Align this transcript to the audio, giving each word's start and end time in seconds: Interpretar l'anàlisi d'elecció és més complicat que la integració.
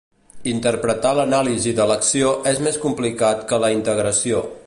Interpretar 0.51 1.11
l'anàlisi 1.19 1.75
d'elecció 1.81 2.33
és 2.53 2.63
més 2.69 2.81
complicat 2.87 3.47
que 3.53 3.63
la 3.65 3.73
integració. 3.79 4.45